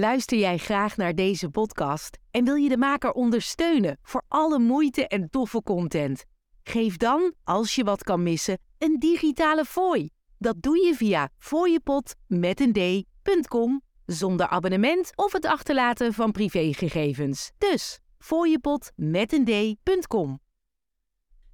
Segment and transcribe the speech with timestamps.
[0.00, 5.08] Luister jij graag naar deze podcast en wil je de maker ondersteunen voor alle moeite
[5.08, 6.24] en toffe content?
[6.62, 10.10] Geef dan, als je wat kan missen, een digitale fooi.
[10.36, 17.50] Dat doe je via fooiepot met een d.com zonder abonnement of het achterlaten van privégegevens.
[17.58, 20.40] Dus fooiepot met een d.com.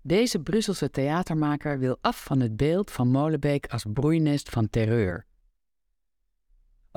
[0.03, 5.27] Deze Brusselse theatermaker wil af van het beeld van Molenbeek als broeinest van terreur.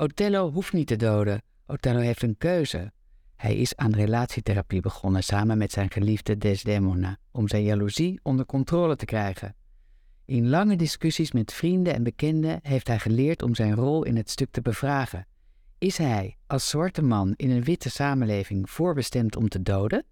[0.00, 1.42] Othello hoeft niet te doden.
[1.66, 2.92] Othello heeft een keuze.
[3.36, 8.96] Hij is aan relatietherapie begonnen samen met zijn geliefde Desdemona om zijn jaloezie onder controle
[8.96, 9.54] te krijgen.
[10.24, 14.30] In lange discussies met vrienden en bekenden heeft hij geleerd om zijn rol in het
[14.30, 15.26] stuk te bevragen.
[15.78, 20.04] Is hij als zwarte man in een witte samenleving voorbestemd om te doden?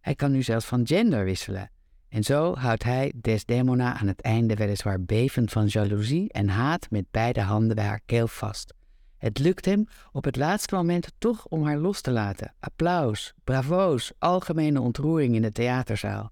[0.00, 1.70] Hij kan nu zelfs van gender wisselen.
[2.08, 7.04] En zo houdt hij Desdemona aan het einde weliswaar bevend van jaloezie en haat met
[7.10, 8.74] beide handen bij haar keel vast.
[9.18, 12.54] Het lukt hem op het laatste moment toch om haar los te laten.
[12.60, 16.30] Applaus, bravo's, algemene ontroering in de theaterzaal.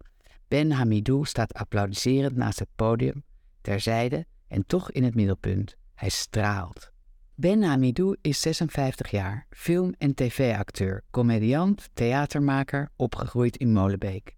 [0.49, 3.25] Ben Hamidou staat applaudiserend naast het podium,
[3.61, 5.77] terzijde en toch in het middelpunt.
[5.95, 6.93] Hij straalt.
[7.35, 14.35] Ben Hamidou is 56 jaar, film- en tv-acteur, comediant, theatermaker, opgegroeid in Molenbeek.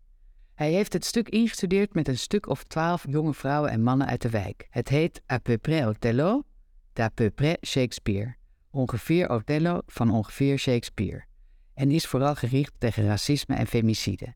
[0.54, 4.22] Hij heeft het stuk ingestudeerd met een stuk of twaalf jonge vrouwen en mannen uit
[4.22, 4.66] de wijk.
[4.70, 6.42] Het heet À peu près Othello,
[6.96, 8.36] d'à peu près Shakespeare.
[8.70, 11.24] Ongeveer Othello van ongeveer Shakespeare.
[11.74, 14.34] En is vooral gericht tegen racisme en femicide.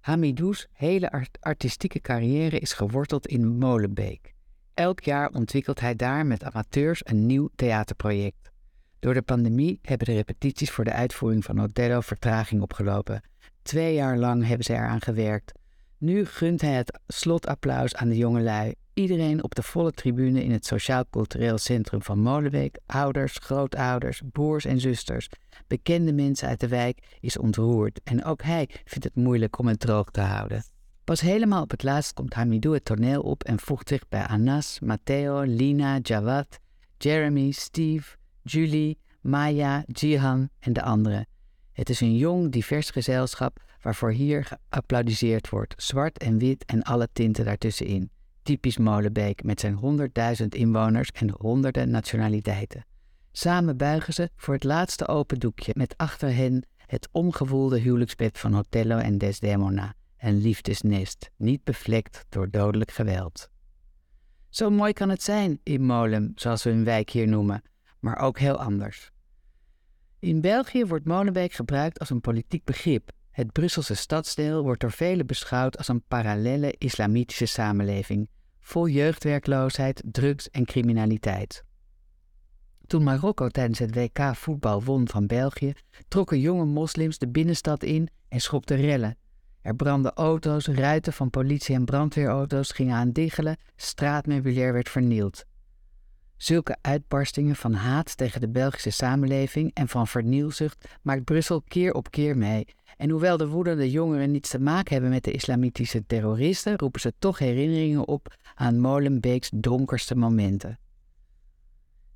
[0.00, 4.34] Hamidou's hele artistieke carrière is geworteld in Molenbeek.
[4.74, 8.50] Elk jaar ontwikkelt hij daar met amateurs een nieuw theaterproject.
[8.98, 13.22] Door de pandemie hebben de repetities voor de uitvoering van Othello vertraging opgelopen.
[13.62, 15.52] Twee jaar lang hebben ze eraan gewerkt.
[15.98, 18.74] Nu gunt hij het slotapplaus aan de jongelui.
[18.94, 24.80] Iedereen op de volle tribune in het Sociaal-Cultureel Centrum van Molenbeek, ouders, grootouders, broers en
[24.80, 25.28] zusters,
[25.66, 28.00] bekende mensen uit de wijk, is ontroerd.
[28.04, 30.64] En ook hij vindt het moeilijk om het droog te houden.
[31.04, 34.80] Pas helemaal op het laatst komt Hamidou het toneel op en voegt zich bij Anas,
[34.80, 36.58] Matteo, Lina, Jawad,
[36.98, 41.26] Jeremy, Steve, Julie, Maya, Jihan en de anderen.
[41.72, 47.08] Het is een jong, divers gezelschap waarvoor hier geapplaudiseerd wordt, zwart en wit en alle
[47.12, 48.10] tinten daartussenin.
[48.44, 52.86] Typisch Molenbeek met zijn honderdduizend inwoners en honderden nationaliteiten.
[53.32, 58.58] Samen buigen ze voor het laatste open doekje met achter hen het omgewoelde huwelijksbed van
[58.58, 63.48] Othello en Desdemona, een liefdesnest, niet bevlekt door dodelijk geweld.
[64.48, 67.62] Zo mooi kan het zijn in Molen, zoals we een wijk hier noemen,
[68.00, 69.10] maar ook heel anders.
[70.18, 73.10] In België wordt Molenbeek gebruikt als een politiek begrip.
[73.34, 78.28] Het Brusselse stadsdeel wordt door velen beschouwd als een parallele islamitische samenleving,
[78.60, 81.64] vol jeugdwerkloosheid, drugs en criminaliteit.
[82.86, 85.72] Toen Marokko tijdens het WK voetbal won van België,
[86.08, 89.16] trokken jonge moslims de binnenstad in en schopten rellen.
[89.60, 95.44] Er brandden auto's, ruiten van politie- en brandweerauto's gingen aan diggelen, straatmeubilair werd vernield.
[96.36, 102.10] Zulke uitbarstingen van haat tegen de Belgische samenleving en van vernielzucht maakt Brussel keer op
[102.10, 102.66] keer mee.
[102.96, 107.12] En hoewel de woedende jongeren niets te maken hebben met de islamitische terroristen, roepen ze
[107.18, 110.78] toch herinneringen op aan Molenbeeks donkerste momenten.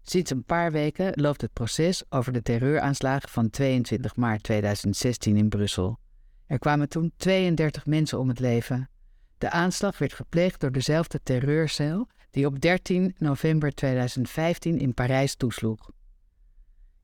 [0.02, 5.48] Sinds een paar weken loopt het proces over de terreuraanslagen van 22 maart 2016 in
[5.48, 5.98] Brussel.
[6.46, 8.90] Er kwamen toen 32 mensen om het leven.
[9.38, 15.90] De aanslag werd gepleegd door dezelfde terreurcel die op 13 november 2015 in Parijs toesloeg.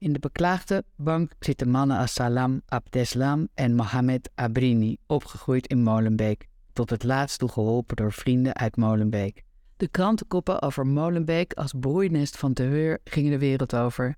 [0.05, 6.47] In de beklaagde bank zitten mannen als Salam Abdeslam en Mohamed Abrini, opgegroeid in Molenbeek,
[6.73, 9.43] tot het laatst toe geholpen door vrienden uit Molenbeek.
[9.77, 14.17] De krantenkoppen over Molenbeek als broeinest van terreur gingen de wereld over.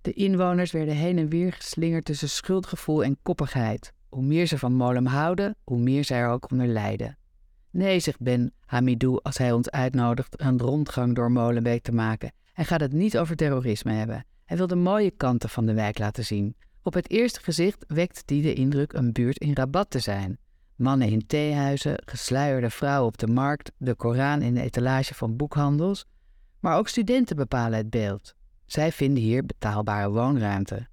[0.00, 3.92] De inwoners werden heen en weer geslingerd tussen schuldgevoel en koppigheid.
[4.08, 7.18] Hoe meer ze van Molen houden, hoe meer zij er ook onder lijden.
[7.70, 12.32] Nee, zegt Ben Hamidou als hij ons uitnodigt een rondgang door Molenbeek te maken.
[12.52, 14.26] Hij gaat het niet over terrorisme hebben.
[14.46, 16.56] Hij wil de mooie kanten van de wijk laten zien.
[16.82, 20.38] Op het eerste gezicht wekt die de indruk een buurt in rabat te zijn.
[20.76, 26.04] Mannen in theehuizen, gesluierde vrouwen op de markt, de Koran in de etalage van boekhandels.
[26.60, 28.34] Maar ook studenten bepalen het beeld.
[28.66, 30.86] Zij vinden hier betaalbare woonruimte.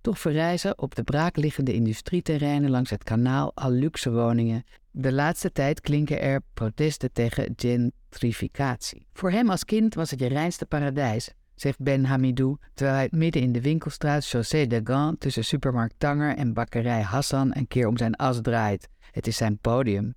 [0.00, 4.64] Toch verrijzen op de braakliggende industrieterreinen langs het kanaal al luxe woningen.
[4.90, 9.06] De laatste tijd klinken er protesten tegen gentrificatie.
[9.12, 13.42] Voor hem als kind was het je reinste paradijs, zegt Ben Hamidou, terwijl hij midden
[13.42, 17.96] in de winkelstraat Chaussée de Gand tussen supermarkt Tanger en bakkerij Hassan een keer om
[17.96, 18.88] zijn as draait.
[19.10, 20.14] Het is zijn podium.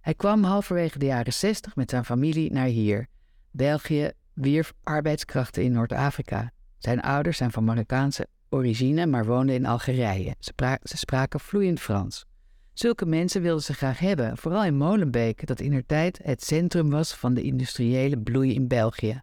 [0.00, 3.06] Hij kwam halverwege de jaren 60 met zijn familie naar hier.
[3.50, 6.50] België wierf arbeidskrachten in Noord-Afrika.
[6.78, 10.34] Zijn ouders zijn van Marokkaanse origine, maar woonden in Algerije.
[10.38, 10.52] Ze,
[10.82, 12.24] spraken vloeiend Frans.
[12.72, 17.14] Zulke mensen wilden ze graag hebben, vooral in Molenbeek, dat in tijd het centrum was
[17.14, 19.22] van de industriële bloei in België.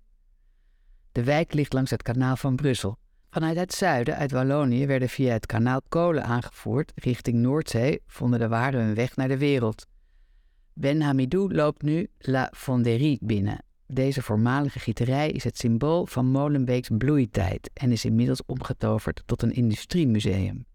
[1.12, 2.98] De wijk ligt langs het kanaal van Brussel.
[3.30, 6.92] Vanuit het zuiden, uit Wallonië, werden via het kanaal kolen aangevoerd.
[6.96, 9.88] Richting Noordzee vonden de waren hun weg naar de wereld.
[10.74, 13.63] Ben Hamidou loopt nu La Fonderie binnen.
[13.88, 19.54] Deze voormalige gieterij is het symbool van Molenbeeks bloeitijd en is inmiddels omgetoverd tot een
[19.54, 20.66] industriemuseum.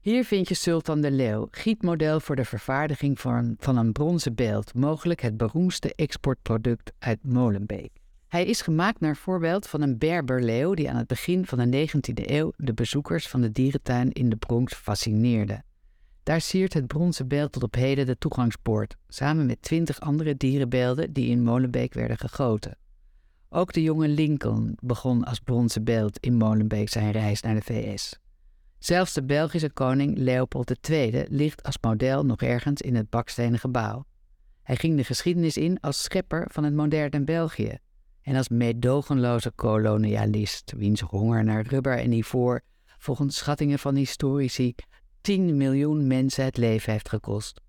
[0.00, 4.74] Hier vind je Sultan de Leeuw, gietmodel voor de vervaardiging van, van een bronzen beeld,
[4.74, 7.90] mogelijk het beroemdste exportproduct uit Molenbeek.
[8.28, 12.30] Hij is gemaakt naar voorbeeld van een Berberleeuw die aan het begin van de 19e
[12.30, 15.62] eeuw de bezoekers van de dierentuin in de Bronx fascineerde.
[16.22, 21.12] Daar siert het bronzen beeld tot op heden de toegangspoort, samen met twintig andere dierenbeelden
[21.12, 22.76] die in Molenbeek werden gegoten.
[23.48, 28.18] Ook de jonge Lincoln begon als bronzen beeld in Molenbeek zijn reis naar de VS.
[28.78, 34.04] Zelfs de Belgische koning Leopold II ligt als model nog ergens in het bakstenen gebouw.
[34.62, 37.78] Hij ging de geschiedenis in als schepper van het moderne België
[38.28, 42.60] en als meedogenloze kolonialist, wiens honger naar rubber en ivoor
[42.98, 44.74] volgens schattingen van historici
[45.20, 47.60] 10 miljoen mensen het leven heeft gekost.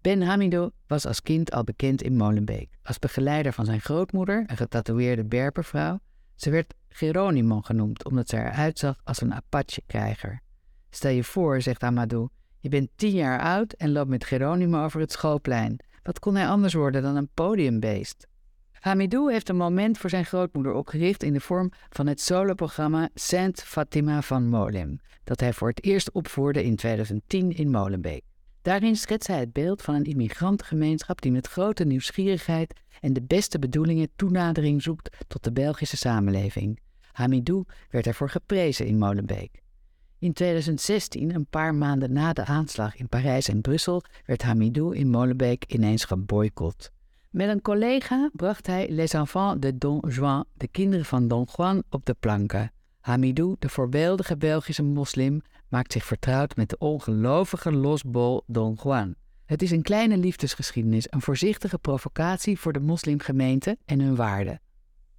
[0.00, 4.56] Ben Hamidou was als kind al bekend in Molenbeek, als begeleider van zijn grootmoeder, een
[4.56, 6.00] getatoeëerde berbervrouw.
[6.34, 10.40] Ze werd Geronimo genoemd omdat ze eruit zag als een Apache-krijger.
[10.90, 12.28] Stel je voor, zegt Amadou,
[12.60, 15.78] je bent tien jaar oud en loopt met Geronimo over het schoolplein.
[16.02, 18.26] Wat kon hij anders worden dan een podiumbeest?
[18.84, 23.62] Hamidou heeft een moment voor zijn grootmoeder opgericht in de vorm van het soloprogramma Saint
[23.62, 28.22] Fatima van Molim, dat hij voor het eerst opvoerde in 2010 in Molenbeek.
[28.62, 33.58] Daarin schetst hij het beeld van een immigrantengemeenschap die met grote nieuwsgierigheid en de beste
[33.58, 36.80] bedoelingen toenadering zoekt tot de Belgische samenleving.
[37.12, 39.62] Hamidou werd ervoor geprezen in Molenbeek.
[40.18, 45.10] In 2016, een paar maanden na de aanslag in Parijs en Brussel, werd Hamidou in
[45.10, 46.92] Molenbeek ineens geboycott.
[47.34, 51.82] Met een collega bracht hij Les Enfants de Don Juan, de kinderen van Don Juan,
[51.90, 52.72] op de planken.
[53.00, 59.14] Hamidou, de voorbeeldige Belgische moslim, maakt zich vertrouwd met de ongelovige losbol Don Juan.
[59.44, 64.60] Het is een kleine liefdesgeschiedenis, een voorzichtige provocatie voor de moslimgemeente en hun waarden.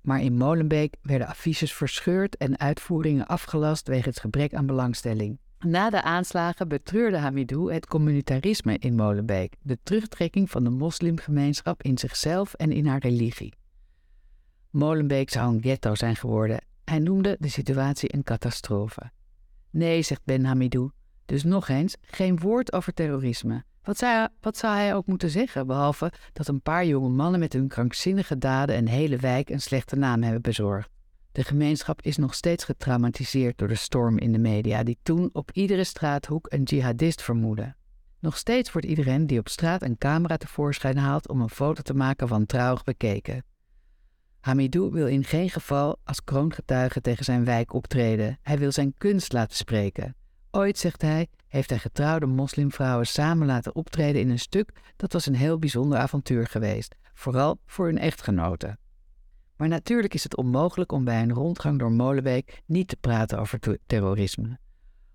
[0.02, 5.40] Maar in Molenbeek werden affiches verscheurd en uitvoeringen afgelast wegens gebrek aan belangstelling.
[5.60, 11.98] Na de aanslagen betreurde Hamidou het communitarisme in Molenbeek, de terugtrekking van de moslimgemeenschap in
[11.98, 13.54] zichzelf en in haar religie.
[14.70, 16.62] Molenbeek zou een ghetto zijn geworden.
[16.84, 19.12] Hij noemde de situatie een catastrofe.
[19.70, 20.90] Nee, zegt Ben Hamidou,
[21.26, 23.64] dus nog eens geen woord over terrorisme.
[23.84, 27.68] Wat zou, wat hij ook moeten zeggen, behalve dat een paar jonge mannen met hun
[27.68, 30.95] krankzinnige daden een hele wijk een slechte naam hebben bezorgd?
[31.36, 35.52] De gemeenschap is nog steeds getraumatiseerd door de storm in de media, die toen op
[35.52, 37.76] iedere straathoek een jihadist vermoedde.
[38.20, 41.94] Nog steeds wordt iedereen die op straat een camera tevoorschijn haalt om een foto te
[41.94, 43.44] maken van trouwig bekeken.
[44.40, 48.38] Hamidou wil in geen geval als kroongetuige tegen zijn wijk optreden.
[48.42, 50.16] Hij wil zijn kunst laten spreken.
[50.52, 55.26] Ooit, zegt hij, heeft hij getrouwde moslimvrouwen samen laten optreden in een stuk dat was
[55.26, 58.80] een heel bijzonder avontuur geweest, vooral voor hun echtgenoten.
[59.58, 63.60] Maar natuurlijk is het onmogelijk om bij een rondgang door Molenbeek niet te praten over
[63.86, 64.60] terrorisme.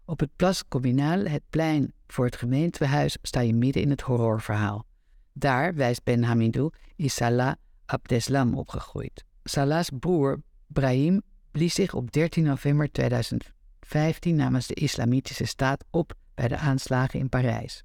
[0.04, 4.84] Op het Place Communal, het plein voor het gemeentehuis, sta je midden in het horrorverhaal.
[5.32, 7.54] Daar, wijst Ben Hamidou, is Salah
[7.86, 9.24] Abdeslam opgegroeid.
[9.44, 16.48] Salah's broer, Brahim, blies zich op 13 november 2015 namens de Islamitische Staat op bij
[16.48, 17.84] de aanslagen in Parijs.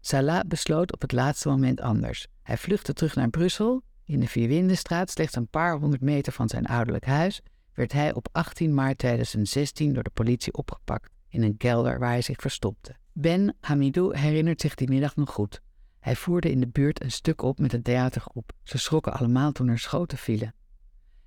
[0.00, 2.26] Salah besloot op het laatste moment anders.
[2.42, 6.66] Hij vluchtte terug naar Brussel in de Vierwindenstraat, slechts een paar honderd meter van zijn
[6.66, 7.40] ouderlijk huis,
[7.74, 12.22] werd hij op 18 maart 2016 door de politie opgepakt in een kelder waar hij
[12.22, 12.96] zich verstopte.
[13.12, 15.60] Ben Hamidou herinnert zich die middag nog goed.
[16.00, 18.52] Hij voerde in de buurt een stuk op met een theatergroep.
[18.62, 20.54] Ze schrokken allemaal toen er schoten vielen.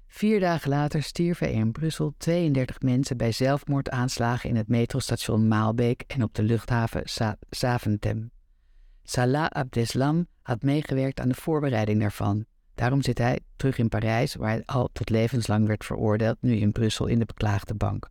[0.08, 6.04] Vier dagen later stierven er in Brussel 32 mensen bij zelfmoordaanslagen in het metrostation Maalbeek
[6.08, 7.04] en op de luchthaven
[7.50, 8.32] Zaventem.
[9.04, 12.46] Salah Abdeslam had meegewerkt aan de voorbereiding daarvan.
[12.82, 16.72] Daarom zit hij terug in Parijs, waar hij al tot levenslang werd veroordeeld, nu in
[16.72, 18.10] Brussel in de beklaagde bank.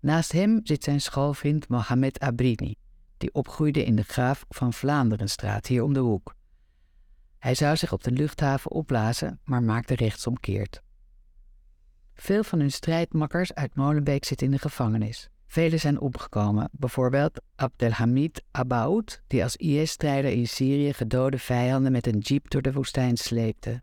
[0.00, 2.74] Naast hem zit zijn schoolvriend Mohamed Abrini,
[3.16, 6.34] die opgroeide in de Graaf van Vlaanderenstraat hier om de hoek.
[7.38, 10.82] Hij zou zich op de luchthaven opblazen, maar maakte rechtsomkeerd.
[12.14, 15.28] Veel van hun strijdmakkers uit Molenbeek zitten in de gevangenis.
[15.46, 22.18] Velen zijn omgekomen, bijvoorbeeld Abdelhamid Abaoud, die als IS-strijder in Syrië gedode vijanden met een
[22.18, 23.82] jeep door de woestijn sleepte.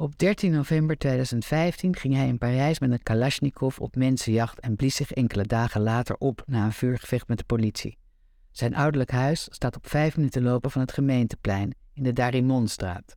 [0.00, 4.96] Op 13 november 2015 ging hij in Parijs met een Kalashnikov op mensenjacht en blies
[4.96, 7.98] zich enkele dagen later op na een vuurgevecht met de politie.
[8.50, 13.16] Zijn ouderlijk huis staat op vijf minuten lopen van het gemeenteplein in de Darimonstraat.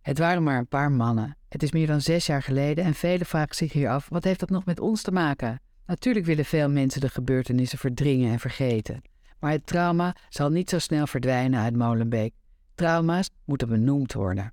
[0.00, 1.36] Het waren maar een paar mannen.
[1.48, 4.40] Het is meer dan zes jaar geleden en velen vragen zich hier af: wat heeft
[4.40, 5.60] dat nog met ons te maken?
[5.86, 9.02] Natuurlijk willen veel mensen de gebeurtenissen verdringen en vergeten.
[9.38, 12.34] Maar het trauma zal niet zo snel verdwijnen uit Molenbeek.
[12.74, 14.52] Trauma's moeten benoemd worden.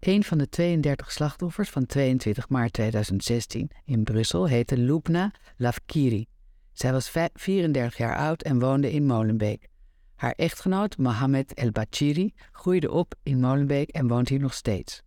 [0.00, 6.26] Een van de 32 slachtoffers van 22 maart 2016 in Brussel heette Lubna Lavkiri.
[6.72, 9.68] Zij was 34 jaar oud en woonde in Molenbeek.
[10.14, 15.02] Haar echtgenoot Mohamed El Bachiri groeide op in Molenbeek en woont hier nog steeds.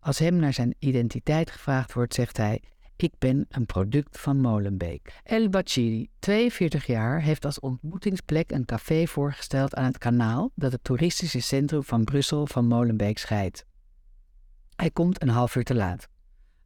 [0.00, 2.62] Als hem naar zijn identiteit gevraagd wordt, zegt hij:
[2.96, 5.20] Ik ben een product van Molenbeek.
[5.22, 10.84] El Bachiri, 42 jaar, heeft als ontmoetingsplek een café voorgesteld aan het kanaal dat het
[10.84, 13.66] toeristische centrum van Brussel van Molenbeek scheidt.
[14.80, 16.08] Hij komt een half uur te laat.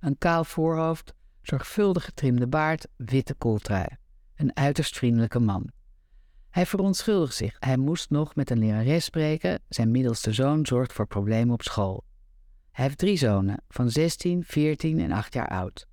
[0.01, 3.87] Een kaal voorhoofd, zorgvuldig getrimde baard, witte kooltrui.
[4.35, 5.71] Een uiterst vriendelijke man.
[6.51, 7.57] Hij verontschuldigt zich.
[7.59, 9.61] Hij moest nog met een lerares spreken.
[9.69, 12.05] Zijn middelste zoon zorgt voor problemen op school.
[12.71, 15.87] Hij heeft drie zonen, van 16, 14 en 8 jaar oud.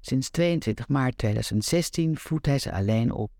[0.00, 3.30] Sinds 22 maart 2016 voedt hij ze alleen op.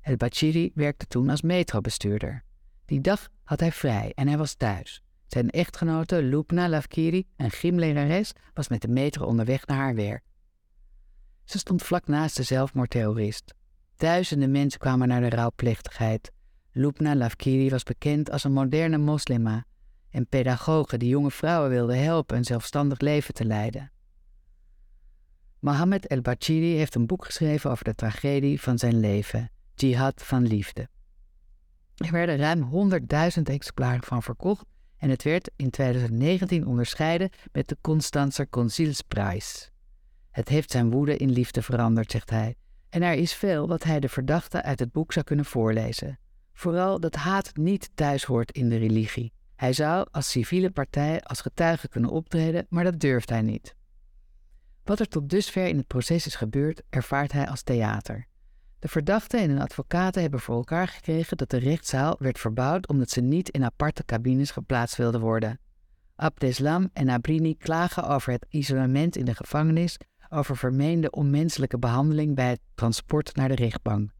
[0.00, 2.44] El Bachiri werkte toen als metrobestuurder.
[2.84, 5.04] Die dag had hij vrij en hij was thuis.
[5.26, 10.24] Zijn echtgenote Lupna Lavkiri, een gymlerares, was met de metro onderweg naar haar werk.
[11.44, 13.54] Ze stond vlak naast de zelfmoordterrorist.
[13.96, 16.32] Duizenden mensen kwamen naar de rouwplechtigheid.
[16.72, 19.64] Lubna Lavkiri was bekend als een moderne moslima
[20.10, 23.90] en pedagoge die jonge vrouwen wilde helpen een zelfstandig leven te leiden.
[25.58, 30.46] Mohammed El Bachiri heeft een boek geschreven over de tragedie van zijn leven, Jihad van
[30.46, 30.88] Liefde.
[31.96, 32.90] Er werden ruim
[33.36, 34.64] 100.000 exemplaren van verkocht
[34.98, 39.70] en het werd in 2019 onderscheiden met de Constanzer Consielsprijs.
[40.30, 42.54] Het heeft zijn woede in liefde veranderd, zegt hij,
[42.88, 46.18] en er is veel wat hij de verdachte uit het boek zou kunnen voorlezen.
[46.52, 49.32] Vooral dat haat niet thuis hoort in de religie.
[49.56, 53.74] Hij zou als civiele partij als getuige kunnen optreden, maar dat durft hij niet.
[54.84, 58.26] Wat er tot dusver in het proces is gebeurd, ervaart hij als theater.
[58.78, 63.10] De verdachte en hun advocaten hebben voor elkaar gekregen dat de rechtszaal werd verbouwd omdat
[63.10, 65.58] ze niet in aparte cabines geplaatst wilden worden.
[66.16, 72.48] Abdeslam en Abrini klagen over het isolement in de gevangenis over vermeende onmenselijke behandeling bij
[72.48, 74.10] het transport naar de rechtbank.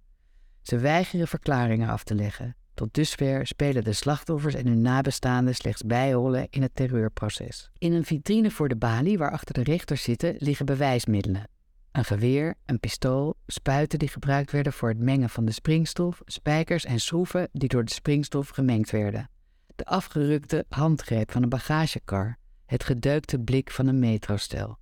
[0.63, 2.57] Ze weigeren verklaringen af te leggen.
[2.75, 7.71] Tot dusver spelen de slachtoffers en hun nabestaanden slechts bijrollen in het terreurproces.
[7.79, 11.49] In een vitrine voor de balie waarachter de rechters zitten liggen bewijsmiddelen.
[11.97, 16.85] Een geweer, een pistool, spuiten die gebruikt werden voor het mengen van de springstof, spijkers
[16.85, 19.31] en schroeven die door de springstof gemengd werden.
[19.77, 24.79] De afgerukte handgreep van een bagagekar, het gedeukte blik van een metrostel.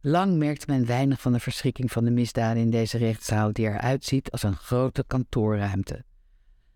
[0.00, 4.04] Lang merkte men weinig van de verschrikking van de misdaden in deze rechtszaal, die eruit
[4.04, 6.04] ziet als een grote kantoorruimte.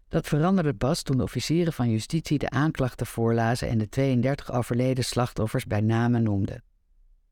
[0.08, 5.04] Dat veranderde pas toen de officieren van justitie de aanklachten voorlazen en de 32 overleden
[5.04, 6.62] slachtoffers bij name noemden.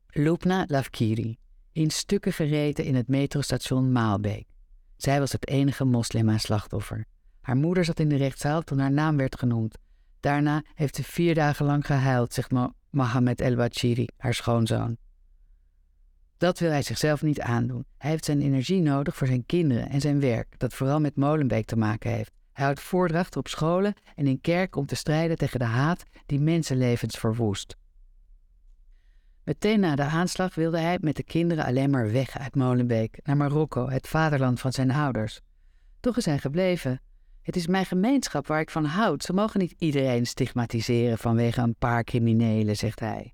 [0.07, 1.37] Lupna Lavkiri,
[1.77, 4.45] in stukken gereten in het metrostation Maalbeek.
[4.95, 7.05] Zij was het enige moslima-slachtoffer.
[7.41, 9.77] Haar moeder zat in de rechtszaal toen haar naam werd genoemd.
[10.19, 12.51] Daarna heeft ze vier dagen lang gehuild, zegt
[12.89, 14.97] Mohammed El Bachiri, haar schoonzoon.
[16.37, 17.85] Dat wil hij zichzelf niet aandoen.
[17.97, 21.65] Hij heeft zijn energie nodig voor zijn kinderen en zijn werk, dat vooral met Molenbeek
[21.65, 22.31] te maken heeft.
[22.53, 26.39] Hij houdt voordrachten op scholen en in kerken om te strijden tegen de haat die
[26.39, 27.77] mensenlevens verwoest.
[29.47, 33.37] Meteen na de aanslag wilde hij met de kinderen alleen maar weg uit Molenbeek, naar
[33.37, 35.39] Marokko, het vaderland van zijn ouders.
[35.99, 37.01] Toch is hij gebleven.
[37.41, 39.23] Het is mijn gemeenschap waar ik van houd.
[39.23, 43.33] Ze mogen niet iedereen stigmatiseren vanwege een paar criminelen, zegt hij.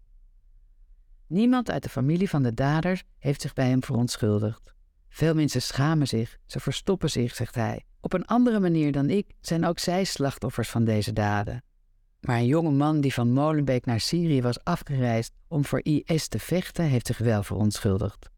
[1.27, 4.73] Niemand uit de familie van de daders heeft zich bij hem verontschuldigd.
[5.09, 7.83] Veel mensen schamen zich, ze verstoppen zich, zegt hij.
[7.99, 11.63] Op een andere manier dan ik zijn ook zij slachtoffers van deze daden.
[12.23, 16.39] Maar een jonge man die van Molenbeek naar Syrië was afgereisd om voor IS te
[16.39, 18.29] vechten, heeft zich wel verontschuldigd.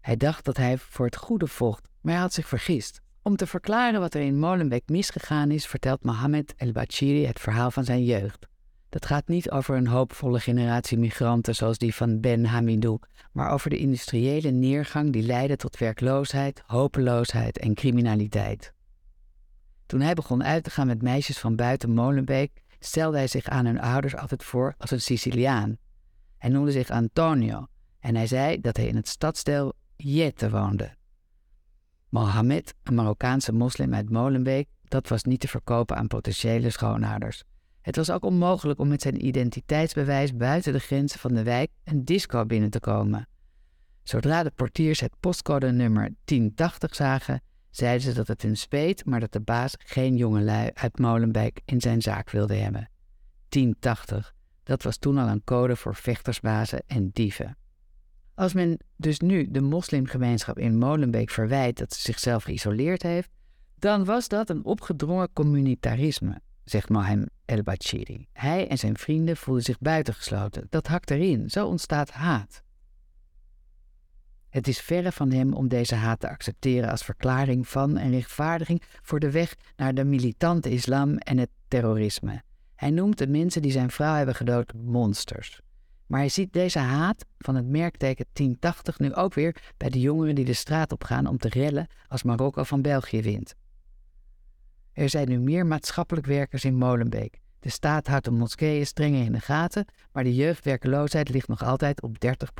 [0.00, 3.00] Hij dacht dat hij voor het goede vocht, maar hij had zich vergist.
[3.22, 7.84] Om te verklaren wat er in Molenbeek misgegaan is, vertelt Mohammed El-Bachiri het verhaal van
[7.84, 8.46] zijn jeugd.
[8.88, 12.98] Dat gaat niet over een hoopvolle generatie migranten zoals die van Ben Hamidou,
[13.32, 18.72] maar over de industriële neergang die leidde tot werkloosheid, hopeloosheid en criminaliteit.
[19.86, 23.66] Toen hij begon uit te gaan met meisjes van buiten Molenbeek, stelde hij zich aan
[23.66, 25.76] hun ouders altijd voor als een Siciliaan.
[26.38, 27.66] Hij noemde zich Antonio
[28.00, 30.94] en hij zei dat hij in het stadsdeel Jette woonde.
[32.08, 37.44] Mohammed, een Marokkaanse moslim uit Molenbeek, dat was niet te verkopen aan potentiële schoonouders.
[37.80, 42.04] Het was ook onmogelijk om met zijn identiteitsbewijs buiten de grenzen van de wijk een
[42.04, 43.28] disco binnen te komen.
[44.02, 47.42] Zodra de portiers het postcode nummer 1080 zagen,
[47.76, 51.80] zeiden ze dat het hun speet, maar dat de baas geen jongelui uit Molenbeek in
[51.80, 52.90] zijn zaak wilde hebben.
[53.48, 57.56] 1080, dat was toen al een code voor vechtersbazen en dieven.
[58.34, 63.30] Als men dus nu de moslimgemeenschap in Molenbeek verwijt dat ze zichzelf geïsoleerd heeft,
[63.78, 68.28] dan was dat een opgedrongen communitarisme, zegt Mohem El-Bachiri.
[68.32, 70.66] Hij en zijn vrienden voelden zich buitengesloten.
[70.70, 72.62] Dat hakt erin, zo ontstaat haat.
[74.56, 78.82] Het is verre van hem om deze haat te accepteren als verklaring van en rechtvaardiging
[79.02, 82.42] voor de weg naar de militante islam en het terrorisme.
[82.74, 85.60] Hij noemt de mensen die zijn vrouw hebben gedood monsters.
[86.06, 90.34] Maar hij ziet deze haat van het merkteken 1080 nu ook weer bij de jongeren
[90.34, 93.54] die de straat op gaan om te rellen als Marokko van België wint.
[94.92, 97.40] Er zijn nu meer maatschappelijk werkers in Molenbeek.
[97.60, 102.02] De staat houdt de moskeeën strenger in de gaten, maar de jeugdwerkeloosheid ligt nog altijd
[102.02, 102.54] op 30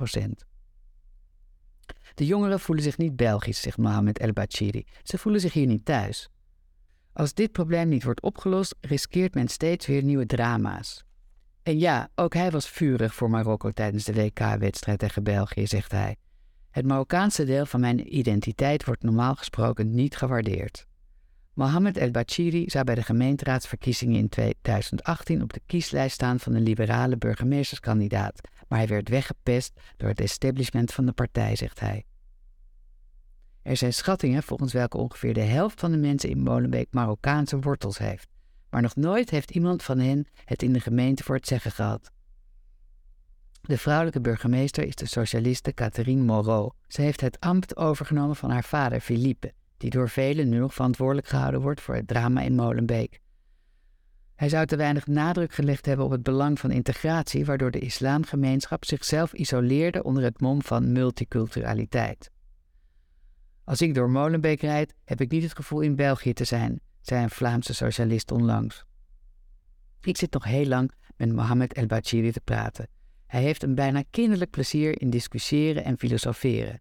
[2.16, 4.86] De jongeren voelen zich niet Belgisch, zegt Mohamed El Bachiri.
[5.02, 6.28] Ze voelen zich hier niet thuis.
[7.12, 11.04] Als dit probleem niet wordt opgelost, riskeert men steeds weer nieuwe drama's.
[11.62, 16.16] En ja, ook hij was vurig voor Marokko tijdens de WK-wedstrijd tegen België, zegt hij.
[16.70, 20.86] Het Marokkaanse deel van mijn identiteit wordt normaal gesproken niet gewaardeerd.
[21.52, 26.62] Mohamed El Bachiri zou bij de gemeenteraadsverkiezingen in 2018 op de kieslijst staan van een
[26.62, 32.04] liberale burgemeesterskandidaat, maar hij werd weggepest door het establishment van de partij, zegt hij.
[33.62, 37.98] Er zijn schattingen volgens welke ongeveer de helft van de mensen in Molenbeek Marokkaanse wortels
[37.98, 38.28] heeft,
[38.70, 42.10] maar nog nooit heeft iemand van hen het in de gemeente voor het zeggen gehad.
[43.60, 46.70] De vrouwelijke burgemeester is de socialiste Catherine Moreau.
[46.88, 51.26] Ze heeft het ambt overgenomen van haar vader Philippe, die door velen nu nog verantwoordelijk
[51.26, 53.20] gehouden wordt voor het drama in Molenbeek.
[54.36, 58.84] Hij zou te weinig nadruk gelegd hebben op het belang van integratie, waardoor de islamgemeenschap
[58.84, 62.30] zichzelf isoleerde onder het mom van multiculturaliteit.
[63.64, 67.22] Als ik door Molenbeek rijd, heb ik niet het gevoel in België te zijn, zei
[67.22, 68.84] een Vlaamse socialist onlangs.
[70.00, 72.88] Ik zit nog heel lang met Mohamed El Bachiri te praten.
[73.26, 76.80] Hij heeft een bijna kinderlijk plezier in discussiëren en filosoferen.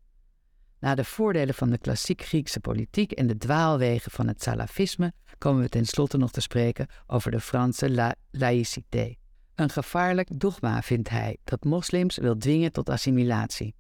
[0.85, 5.61] Na de voordelen van de klassiek Griekse politiek en de dwaalwegen van het salafisme komen
[5.61, 9.15] we tenslotte nog te spreken over de Franse la laïcité.
[9.55, 13.75] Een gevaarlijk dogma vindt hij dat moslims wil dwingen tot assimilatie.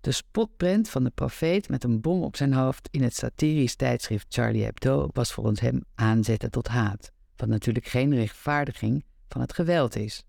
[0.00, 4.26] De spotprint van de profeet met een bom op zijn hoofd in het satirisch tijdschrift
[4.28, 9.96] Charlie Hebdo was volgens hem aanzetten tot haat, wat natuurlijk geen rechtvaardiging van het geweld
[9.96, 10.24] is.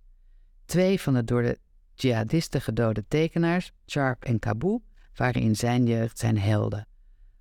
[0.65, 1.59] Twee van de door de
[1.93, 4.81] jihadisten gedode tekenaars, Sharp en Kabou,
[5.17, 6.87] waren in zijn jeugd zijn helden.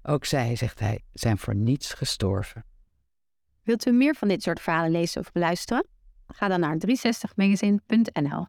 [0.02, 2.64] Ook zij, zegt hij, zijn voor niets gestorven.
[3.62, 5.86] Wilt u meer van dit soort verhalen lezen of beluisteren?
[6.26, 8.44] Ga dan naar 360magazine.nl.